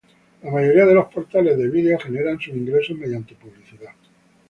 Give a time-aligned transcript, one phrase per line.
[0.41, 3.91] La mayoría de los portales de vídeo generan sus ingresos mediante publicidad.